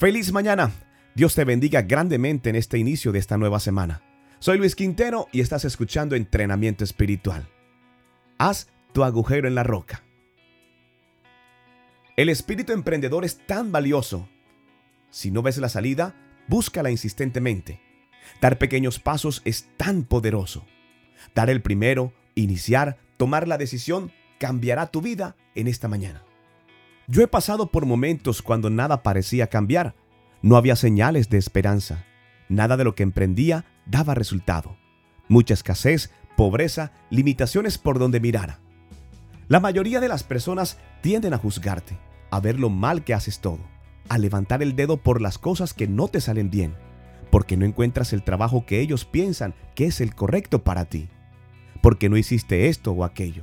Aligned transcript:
Feliz 0.00 0.32
mañana. 0.32 0.72
Dios 1.14 1.34
te 1.34 1.44
bendiga 1.44 1.82
grandemente 1.82 2.48
en 2.48 2.56
este 2.56 2.78
inicio 2.78 3.12
de 3.12 3.18
esta 3.18 3.36
nueva 3.36 3.60
semana. 3.60 4.00
Soy 4.38 4.56
Luis 4.56 4.74
Quintero 4.74 5.28
y 5.30 5.42
estás 5.42 5.66
escuchando 5.66 6.16
Entrenamiento 6.16 6.84
Espiritual. 6.84 7.46
Haz 8.38 8.68
tu 8.94 9.04
agujero 9.04 9.46
en 9.46 9.54
la 9.54 9.62
roca. 9.62 10.02
El 12.16 12.30
espíritu 12.30 12.72
emprendedor 12.72 13.26
es 13.26 13.46
tan 13.46 13.72
valioso. 13.72 14.26
Si 15.10 15.30
no 15.30 15.42
ves 15.42 15.58
la 15.58 15.68
salida, 15.68 16.14
búscala 16.48 16.90
insistentemente. 16.90 17.82
Dar 18.40 18.56
pequeños 18.56 19.00
pasos 19.00 19.42
es 19.44 19.68
tan 19.76 20.04
poderoso. 20.04 20.64
Dar 21.34 21.50
el 21.50 21.60
primero, 21.60 22.14
iniciar, 22.34 22.96
tomar 23.18 23.46
la 23.46 23.58
decisión, 23.58 24.12
cambiará 24.38 24.86
tu 24.86 25.02
vida 25.02 25.36
en 25.54 25.68
esta 25.68 25.88
mañana. 25.88 26.24
Yo 27.06 27.22
he 27.22 27.26
pasado 27.26 27.70
por 27.70 27.86
momentos 27.86 28.42
cuando 28.42 28.70
nada 28.70 29.02
parecía 29.02 29.48
cambiar. 29.48 29.94
No 30.42 30.56
había 30.56 30.76
señales 30.76 31.28
de 31.28 31.38
esperanza. 31.38 32.04
Nada 32.48 32.76
de 32.76 32.84
lo 32.84 32.94
que 32.94 33.02
emprendía 33.02 33.64
daba 33.86 34.14
resultado. 34.14 34.76
Mucha 35.28 35.54
escasez, 35.54 36.10
pobreza, 36.36 36.92
limitaciones 37.10 37.78
por 37.78 37.98
donde 37.98 38.20
mirara. 38.20 38.60
La 39.48 39.60
mayoría 39.60 40.00
de 40.00 40.08
las 40.08 40.22
personas 40.22 40.78
tienden 41.00 41.34
a 41.34 41.38
juzgarte, 41.38 41.98
a 42.30 42.40
ver 42.40 42.58
lo 42.58 42.70
mal 42.70 43.04
que 43.04 43.14
haces 43.14 43.40
todo, 43.40 43.60
a 44.08 44.16
levantar 44.16 44.62
el 44.62 44.76
dedo 44.76 44.96
por 44.96 45.20
las 45.20 45.38
cosas 45.38 45.74
que 45.74 45.88
no 45.88 46.08
te 46.08 46.20
salen 46.20 46.50
bien, 46.50 46.76
porque 47.30 47.56
no 47.56 47.64
encuentras 47.64 48.12
el 48.12 48.22
trabajo 48.22 48.64
que 48.64 48.80
ellos 48.80 49.04
piensan 49.04 49.54
que 49.74 49.86
es 49.86 50.00
el 50.00 50.14
correcto 50.14 50.62
para 50.62 50.84
ti, 50.84 51.08
porque 51.82 52.08
no 52.08 52.16
hiciste 52.16 52.68
esto 52.68 52.92
o 52.92 53.04
aquello, 53.04 53.42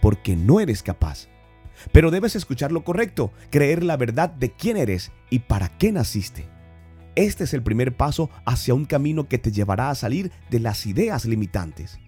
porque 0.00 0.36
no 0.36 0.60
eres 0.60 0.82
capaz. 0.82 1.28
Pero 1.90 2.10
debes 2.10 2.36
escuchar 2.36 2.70
lo 2.70 2.84
correcto, 2.84 3.32
creer 3.50 3.82
la 3.82 3.96
verdad 3.96 4.30
de 4.30 4.52
quién 4.52 4.76
eres 4.76 5.10
y 5.30 5.40
para 5.40 5.68
qué 5.78 5.90
naciste. 5.92 6.46
Este 7.14 7.44
es 7.44 7.52
el 7.52 7.62
primer 7.62 7.96
paso 7.96 8.30
hacia 8.46 8.74
un 8.74 8.84
camino 8.84 9.28
que 9.28 9.38
te 9.38 9.52
llevará 9.52 9.90
a 9.90 9.94
salir 9.94 10.30
de 10.50 10.60
las 10.60 10.86
ideas 10.86 11.24
limitantes. 11.24 11.98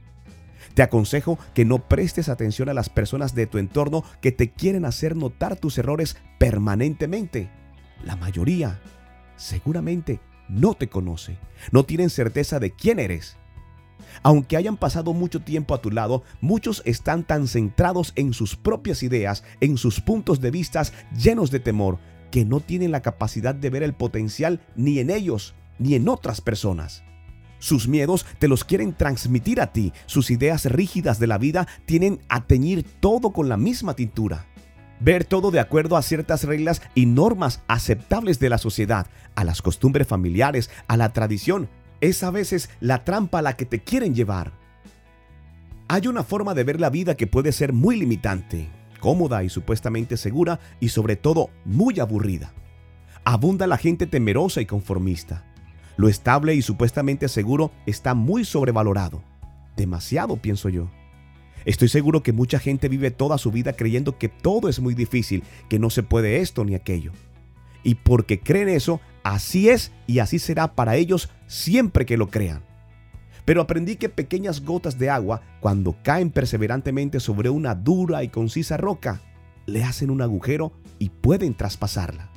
Te 0.75 0.83
aconsejo 0.83 1.39
que 1.53 1.64
no 1.64 1.89
prestes 1.89 2.28
atención 2.28 2.69
a 2.69 2.75
las 2.75 2.89
personas 2.89 3.34
de 3.34 3.47
tu 3.47 3.58
entorno 3.58 4.03
que 4.22 4.33
te 4.33 4.50
quieren 4.50 4.84
hacer 4.84 5.14
notar 5.14 5.56
tus 5.56 5.77
errores 5.77 6.16
permanentemente. 6.38 7.50
La 8.03 8.16
mayoría 8.16 8.81
seguramente 9.36 10.20
no 10.48 10.75
te 10.75 10.88
conoce, 10.88 11.38
no 11.70 11.84
tienen 11.84 12.11
certeza 12.11 12.59
de 12.59 12.70
quién 12.70 12.98
eres 12.98 13.36
aunque 14.23 14.56
hayan 14.56 14.77
pasado 14.77 15.12
mucho 15.12 15.41
tiempo 15.41 15.75
a 15.75 15.81
tu 15.81 15.91
lado, 15.91 16.23
muchos 16.41 16.83
están 16.84 17.25
tan 17.25 17.48
centrados 17.48 18.12
en 18.17 18.33
sus 18.33 18.56
propias 18.56 19.03
ideas, 19.03 19.45
en 19.61 19.77
sus 19.77 20.00
puntos 20.00 20.41
de 20.41 20.50
vista 20.50 20.83
llenos 21.17 21.50
de 21.50 21.61
temor, 21.61 21.98
que 22.31 22.45
no 22.45 22.61
tienen 22.61 22.91
la 22.91 23.03
capacidad 23.03 23.55
de 23.55 23.70
ver 23.70 23.83
el 23.83 23.95
potencial 23.95 24.61
ni 24.77 24.98
en 24.98 25.11
ellos 25.11 25.55
ni 25.78 25.95
en 25.95 26.09
otras 26.09 26.41
personas. 26.41 27.05
Sus 27.59 27.89
miedos 27.89 28.27
te 28.39 28.48
los 28.48 28.65
quieren 28.65 28.92
transmitir 28.92 29.61
a 29.61 29.72
ti, 29.72 29.92
sus 30.06 30.31
ideas 30.31 30.67
rígidas 30.67 31.19
de 31.19 31.27
la 31.27 31.39
vida 31.39 31.67
tienen 31.87 32.20
a 32.28 32.45
teñir 32.45 32.84
todo 33.00 33.33
con 33.33 33.48
la 33.48 33.56
misma 33.56 33.95
tintura. 33.95 34.47
Ver 35.00 35.25
todo 35.25 35.50
de 35.50 35.61
acuerdo 35.61 35.97
a 35.97 36.03
ciertas 36.03 36.45
reglas 36.45 36.83
y 36.95 37.06
normas 37.06 37.62
aceptables 37.69 38.39
de 38.39 38.48
la 38.48 38.59
sociedad, 38.59 39.06
a 39.34 39.45
las 39.45 39.62
costumbres 39.62 40.06
familiares, 40.06 40.70
a 40.89 40.97
la 40.97 41.12
tradición, 41.12 41.69
es 42.00 42.23
a 42.23 42.31
veces 42.31 42.70
la 42.81 43.05
trampa 43.05 43.39
a 43.39 43.42
la 43.42 43.56
que 43.56 43.64
te 43.64 43.81
quieren 43.81 44.14
llevar. 44.14 44.53
Hay 45.89 46.06
una 46.06 46.25
forma 46.25 46.55
de 46.55 46.64
ver 46.64 46.81
la 46.81 46.91
vida 46.91 47.17
que 47.17 47.27
puede 47.27 47.53
ser 47.53 47.73
muy 47.73 47.97
limitante, 47.97 48.69
cómoda 49.00 49.45
y 49.45 49.48
supuestamente 49.48 50.17
segura 50.17 50.61
y 50.81 50.89
sobre 50.89 51.17
todo 51.17 51.50
muy 51.65 52.00
aburrida. 52.00 52.53
Abunda 53.25 53.67
la 53.67 53.77
gente 53.77 54.06
temerosa 54.06 54.61
y 54.61 54.67
conformista. 54.67 55.45
Lo 55.97 56.09
estable 56.09 56.55
y 56.55 56.62
supuestamente 56.62 57.28
seguro 57.28 57.70
está 57.87 58.15
muy 58.15 58.45
sobrevalorado. 58.45 59.22
Demasiado, 59.77 60.37
pienso 60.37 60.69
yo. 60.69 60.91
Estoy 61.65 61.88
seguro 61.88 62.22
que 62.22 62.33
mucha 62.33 62.59
gente 62.59 62.88
vive 62.88 63.10
toda 63.10 63.38
su 63.38 63.50
vida 63.50 63.72
creyendo 63.72 64.19
que 64.19 64.28
todo 64.28 64.69
es 64.69 64.81
muy 64.81 64.94
difícil, 64.94 65.43
que 65.69 65.78
no 65.78 65.91
se 65.91 66.03
puede 66.03 66.41
esto 66.41 66.65
ni 66.65 66.75
aquello. 66.75 67.12
Y 67.83 67.97
porque 67.97 68.41
creen 68.41 68.69
eso, 68.69 69.00
Así 69.24 69.70
es 69.70 69.90
y 70.06 70.20
así 70.20 70.38
será 70.38 70.74
para 70.74 70.96
ellos 70.96 71.30
siempre 71.46 72.06
que 72.06 72.18
lo 72.18 72.28
crean. 72.28 72.62
Pero 73.44 73.62
aprendí 73.62 73.96
que 73.96 74.08
pequeñas 74.08 74.62
gotas 74.62 74.98
de 74.98 75.10
agua, 75.10 75.42
cuando 75.60 75.96
caen 76.02 76.30
perseverantemente 76.30 77.20
sobre 77.20 77.48
una 77.50 77.74
dura 77.74 78.22
y 78.22 78.28
concisa 78.28 78.76
roca, 78.76 79.20
le 79.66 79.82
hacen 79.82 80.10
un 80.10 80.22
agujero 80.22 80.72
y 80.98 81.08
pueden 81.08 81.54
traspasarla. 81.54 82.30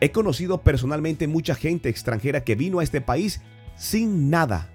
He 0.00 0.12
conocido 0.12 0.62
personalmente 0.62 1.26
mucha 1.26 1.54
gente 1.54 1.88
extranjera 1.88 2.44
que 2.44 2.54
vino 2.54 2.78
a 2.78 2.84
este 2.84 3.00
país 3.00 3.40
sin 3.76 4.30
nada, 4.30 4.70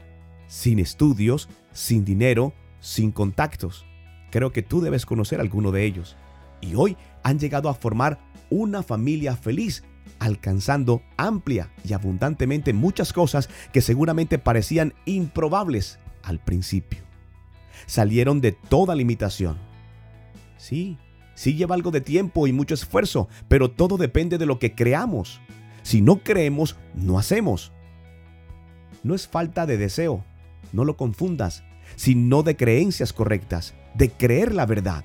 sin 0.48 0.80
estudios, 0.80 1.48
sin 1.72 2.06
dinero, 2.06 2.54
sin 2.80 3.12
contactos. 3.12 3.86
Creo 4.32 4.52
que 4.52 4.64
tú 4.64 4.82
debes 4.82 5.06
conocer 5.06 5.40
alguno 5.40 5.72
de 5.72 5.86
ellos. 5.86 6.18
Y 6.60 6.76
hoy 6.76 6.98
han 7.24 7.40
llegado 7.40 7.70
a 7.70 7.74
formar 7.74 8.20
una 8.50 8.84
familia 8.84 9.36
feliz 9.36 9.84
alcanzando 10.20 11.02
amplia 11.18 11.70
y 11.84 11.94
abundantemente 11.94 12.74
muchas 12.74 13.14
cosas 13.14 13.50
que 13.72 13.82
seguramente 13.82 14.40
parecían 14.40 14.94
improbables 15.06 16.00
al 16.24 16.40
principio. 16.40 17.00
Salieron 17.86 18.40
de 18.40 18.54
toda 18.54 18.96
limitación. 18.96 19.58
Sí, 20.58 20.98
sí 21.36 21.56
lleva 21.56 21.76
algo 21.76 21.92
de 21.92 22.02
tiempo 22.02 22.48
y 22.48 22.54
mucho 22.54 22.74
esfuerzo, 22.74 23.28
pero 23.48 23.72
todo 23.72 23.98
depende 23.98 24.38
de 24.38 24.46
lo 24.46 24.60
que 24.60 24.76
creamos. 24.76 25.42
Si 25.82 26.02
no 26.02 26.24
creemos, 26.24 26.78
no 26.96 27.20
hacemos. 27.20 27.74
No 29.04 29.16
es 29.16 29.28
falta 29.28 29.66
de 29.66 29.78
deseo, 29.78 30.24
no 30.72 30.86
lo 30.86 30.96
confundas, 30.96 31.64
sino 31.98 32.44
de 32.44 32.56
creencias 32.56 33.12
correctas, 33.12 33.74
de 33.94 34.10
creer 34.10 34.54
la 34.54 34.66
verdad. 34.66 35.04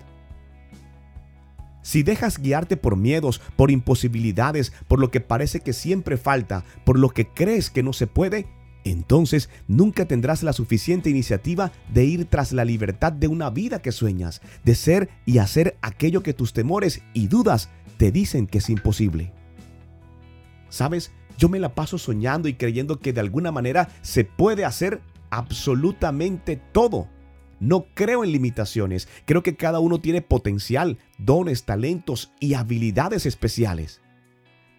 Si 1.83 2.03
dejas 2.03 2.39
guiarte 2.39 2.77
por 2.77 2.97
miedos, 2.97 3.41
por 3.57 3.71
imposibilidades, 3.71 4.73
por 4.89 4.99
lo 4.99 5.11
que 5.11 5.21
parece 5.21 5.61
que 5.61 5.73
siempre 5.73 6.17
falta, 6.17 6.65
por 6.85 6.99
lo 6.99 7.11
que 7.11 7.29
crees 7.29 7.71
que 7.71 7.83
no 7.83 7.93
se 7.93 8.07
puede, 8.07 8.47
entonces 8.85 9.49
nunca 9.67 10.07
tendrás 10.07 10.43
la 10.43 10.53
suficiente 10.53 11.11
iniciativa 11.11 11.73
de 11.93 12.05
ir 12.05 12.25
tras 12.27 12.53
la 12.53 12.65
libertad 12.65 13.13
de 13.13 13.29
una 13.29 13.51
vida 13.51 13.83
que 13.83 13.93
sueñas, 13.93 14.41
de 14.65 14.75
ser 14.75 15.09
y 15.27 15.39
hacer 15.39 15.77
aquello 15.83 16.23
que 16.23 16.35
tus 16.35 16.53
temores 16.53 17.03
y 17.15 17.29
dudas 17.29 17.71
te 17.97 18.11
dicen 18.13 18.47
que 18.47 18.59
es 18.59 18.71
imposible. 18.71 19.33
¿Sabes? 20.69 21.13
Yo 21.39 21.49
me 21.49 21.61
la 21.61 21.75
paso 21.75 21.99
soñando 21.99 22.49
y 22.49 22.55
creyendo 22.55 22.99
que 22.99 23.13
de 23.13 23.21
alguna 23.21 23.53
manera 23.53 23.89
se 24.03 24.25
puede 24.25 24.65
hacer 24.65 25.01
absolutamente 25.31 26.57
todo. 26.73 27.09
No 27.61 27.87
creo 27.95 28.25
en 28.25 28.33
limitaciones, 28.33 29.09
creo 29.25 29.43
que 29.43 29.57
cada 29.57 29.81
uno 29.81 30.01
tiene 30.01 30.23
potencial, 30.23 30.99
dones, 31.19 31.65
talentos 31.65 32.33
y 32.41 32.55
habilidades 32.55 33.27
especiales. 33.27 34.01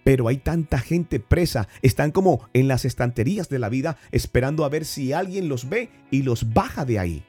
Pero 0.03 0.28
hay 0.28 0.38
tanta 0.38 0.79
gente 0.79 1.19
presa, 1.19 1.67
están 1.81 2.12
como 2.12 2.47
en 2.53 2.67
las 2.67 2.85
estanterías 2.85 3.50
de 3.50 3.59
la 3.59 3.69
vida 3.69 3.97
esperando 4.12 4.63
a 4.63 4.69
ver 4.69 4.85
si 4.85 5.13
alguien 5.13 5.50
los 5.50 5.67
ve 5.67 5.90
y 6.09 6.23
los 6.23 6.53
baja 6.53 6.85
de 6.85 7.00
ahí. 7.00 7.25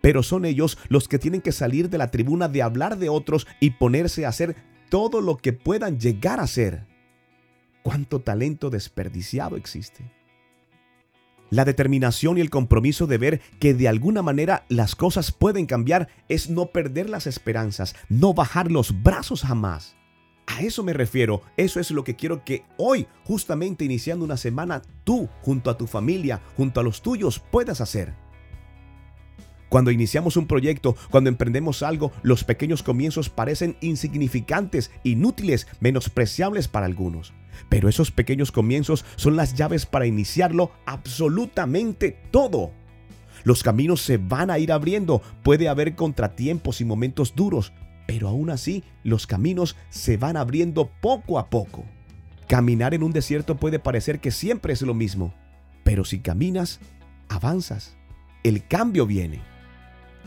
Pero 0.00 0.22
son 0.22 0.44
ellos 0.44 0.78
los 0.88 1.08
que 1.08 1.18
tienen 1.18 1.40
que 1.40 1.52
salir 1.52 1.90
de 1.90 1.98
la 1.98 2.10
tribuna 2.10 2.48
de 2.48 2.62
hablar 2.62 2.98
de 2.98 3.08
otros 3.08 3.46
y 3.58 3.70
ponerse 3.70 4.24
a 4.24 4.30
hacer 4.30 4.56
todo 4.88 5.20
lo 5.20 5.36
que 5.36 5.52
puedan 5.52 5.98
llegar 5.98 6.40
a 6.40 6.46
ser. 6.46 6.86
¿Cuánto 7.82 8.20
talento 8.20 8.70
desperdiciado 8.70 9.56
existe? 9.56 10.04
La 11.50 11.64
determinación 11.64 12.38
y 12.38 12.40
el 12.40 12.48
compromiso 12.48 13.08
de 13.08 13.18
ver 13.18 13.40
que 13.58 13.74
de 13.74 13.88
alguna 13.88 14.22
manera 14.22 14.64
las 14.68 14.94
cosas 14.94 15.32
pueden 15.32 15.66
cambiar 15.66 16.08
es 16.28 16.48
no 16.48 16.66
perder 16.66 17.10
las 17.10 17.26
esperanzas, 17.26 17.96
no 18.08 18.34
bajar 18.34 18.70
los 18.70 19.02
brazos 19.02 19.42
jamás. 19.42 19.96
A 20.46 20.62
eso 20.62 20.82
me 20.84 20.92
refiero, 20.92 21.42
eso 21.56 21.80
es 21.80 21.90
lo 21.90 22.04
que 22.04 22.16
quiero 22.16 22.44
que 22.44 22.64
hoy, 22.76 23.06
justamente 23.24 23.84
iniciando 23.84 24.24
una 24.24 24.36
semana, 24.36 24.82
tú, 25.04 25.28
junto 25.42 25.70
a 25.70 25.76
tu 25.76 25.86
familia, 25.86 26.40
junto 26.56 26.80
a 26.80 26.82
los 26.84 27.02
tuyos, 27.02 27.40
puedas 27.50 27.80
hacer. 27.80 28.14
Cuando 29.68 29.92
iniciamos 29.92 30.36
un 30.36 30.48
proyecto, 30.48 30.96
cuando 31.10 31.30
emprendemos 31.30 31.84
algo, 31.84 32.10
los 32.22 32.42
pequeños 32.42 32.82
comienzos 32.82 33.28
parecen 33.28 33.76
insignificantes, 33.80 34.90
inútiles, 35.04 35.68
menospreciables 35.78 36.66
para 36.66 36.86
algunos. 36.86 37.32
Pero 37.68 37.88
esos 37.88 38.10
pequeños 38.10 38.52
comienzos 38.52 39.04
son 39.16 39.36
las 39.36 39.54
llaves 39.54 39.86
para 39.86 40.06
iniciarlo 40.06 40.70
absolutamente 40.86 42.16
todo. 42.30 42.72
Los 43.44 43.62
caminos 43.62 44.02
se 44.02 44.18
van 44.18 44.50
a 44.50 44.58
ir 44.58 44.72
abriendo, 44.72 45.22
puede 45.42 45.68
haber 45.68 45.94
contratiempos 45.94 46.80
y 46.80 46.84
momentos 46.84 47.34
duros, 47.34 47.72
pero 48.06 48.28
aún 48.28 48.50
así 48.50 48.84
los 49.02 49.26
caminos 49.26 49.76
se 49.88 50.16
van 50.16 50.36
abriendo 50.36 50.90
poco 51.00 51.38
a 51.38 51.48
poco. 51.48 51.84
Caminar 52.48 52.94
en 52.94 53.02
un 53.02 53.12
desierto 53.12 53.56
puede 53.56 53.78
parecer 53.78 54.20
que 54.20 54.30
siempre 54.30 54.72
es 54.72 54.82
lo 54.82 54.94
mismo, 54.94 55.32
pero 55.84 56.04
si 56.04 56.20
caminas, 56.20 56.80
avanzas. 57.28 57.96
El 58.42 58.66
cambio 58.66 59.06
viene. 59.06 59.49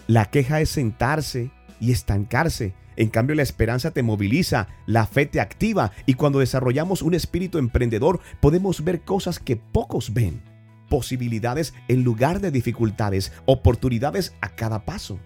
La 0.07 0.25
queja 0.25 0.59
es 0.59 0.69
sentarse 0.69 1.51
y 1.79 1.91
estancarse. 1.91 2.73
En 2.95 3.09
cambio, 3.09 3.35
la 3.35 3.41
esperanza 3.41 3.91
te 3.91 4.03
moviliza, 4.03 4.67
la 4.85 5.07
fe 5.07 5.25
te 5.25 5.39
activa 5.39 5.91
y 6.05 6.13
cuando 6.13 6.39
desarrollamos 6.39 7.01
un 7.01 7.13
espíritu 7.13 7.57
emprendedor 7.57 8.19
podemos 8.39 8.83
ver 8.83 9.01
cosas 9.01 9.39
que 9.39 9.55
pocos 9.55 10.13
ven. 10.13 10.41
Posibilidades 10.89 11.73
en 11.87 12.03
lugar 12.03 12.39
de 12.39 12.51
dificultades, 12.51 13.31
oportunidades 13.45 14.35
a 14.41 14.49
cada 14.49 14.85
paso. 14.85 15.19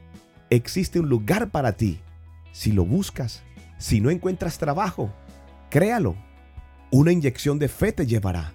Existe 0.50 1.00
un 1.00 1.09
lugar 1.09 1.50
para 1.50 1.73
ti. 1.73 2.00
Si 2.53 2.71
lo 2.71 2.85
buscas, 2.85 3.44
si 3.77 4.00
no 4.00 4.09
encuentras 4.09 4.57
trabajo, 4.57 5.12
créalo. 5.69 6.15
Una 6.89 7.12
inyección 7.12 7.59
de 7.59 7.68
fe 7.68 7.91
te 7.91 8.06
llevará. 8.06 8.53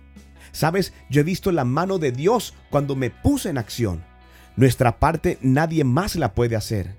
Sabes, 0.52 0.94
yo 1.10 1.20
he 1.20 1.24
visto 1.24 1.52
la 1.52 1.64
mano 1.64 1.98
de 1.98 2.12
Dios 2.12 2.54
cuando 2.70 2.96
me 2.96 3.10
puse 3.10 3.50
en 3.50 3.58
acción. 3.58 4.04
Nuestra 4.56 4.98
parte 4.98 5.38
nadie 5.40 5.84
más 5.84 6.16
la 6.16 6.34
puede 6.34 6.56
hacer. 6.56 6.96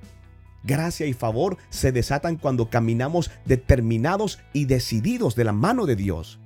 Gracia 0.64 1.06
y 1.06 1.14
favor 1.14 1.58
se 1.70 1.92
desatan 1.92 2.38
cuando 2.38 2.70
caminamos 2.70 3.32
determinados 3.46 4.40
y 4.54 4.66
decididos 4.66 5.36
de 5.36 5.44
la 5.44 5.52
mano 5.52 5.86
de 5.86 5.96
Dios. 5.96 6.40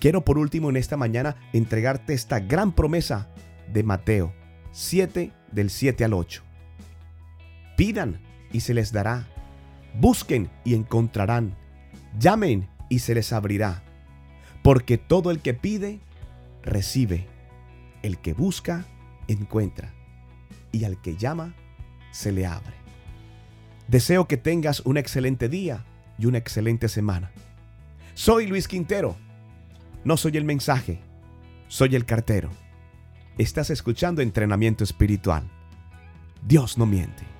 Quiero 0.00 0.24
por 0.24 0.38
último 0.38 0.70
en 0.70 0.76
esta 0.76 0.96
mañana 0.96 1.36
entregarte 1.52 2.14
esta 2.14 2.40
gran 2.40 2.72
promesa 2.72 3.28
de 3.72 3.82
Mateo 3.82 4.32
7 4.72 5.32
del 5.52 5.70
7 5.70 6.04
al 6.04 6.14
8. 6.14 6.42
Pidan 7.76 8.20
y 8.52 8.60
se 8.60 8.74
les 8.74 8.92
dará. 8.92 9.26
Busquen 9.94 10.50
y 10.64 10.74
encontrarán. 10.74 11.56
Llamen 12.18 12.68
y 12.88 13.00
se 13.00 13.14
les 13.14 13.32
abrirá. 13.32 13.82
Porque 14.62 14.98
todo 14.98 15.30
el 15.30 15.40
que 15.40 15.54
pide, 15.54 16.00
recibe. 16.62 17.26
El 18.02 18.18
que 18.18 18.32
busca, 18.32 18.84
encuentra. 19.26 19.97
Y 20.72 20.84
al 20.84 21.00
que 21.00 21.16
llama, 21.16 21.54
se 22.10 22.32
le 22.32 22.46
abre. 22.46 22.74
Deseo 23.86 24.28
que 24.28 24.36
tengas 24.36 24.80
un 24.80 24.96
excelente 24.98 25.48
día 25.48 25.84
y 26.18 26.26
una 26.26 26.38
excelente 26.38 26.88
semana. 26.88 27.30
Soy 28.14 28.46
Luis 28.46 28.68
Quintero. 28.68 29.16
No 30.04 30.16
soy 30.16 30.36
el 30.36 30.44
mensaje, 30.44 31.00
soy 31.68 31.96
el 31.96 32.04
cartero. 32.04 32.50
Estás 33.38 33.70
escuchando 33.70 34.20
entrenamiento 34.20 34.84
espiritual. 34.84 35.48
Dios 36.46 36.78
no 36.78 36.86
miente. 36.86 37.37